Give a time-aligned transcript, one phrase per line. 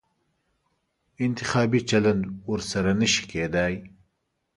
[1.23, 3.73] انتخابي چلند ورسره نه شي کېدای.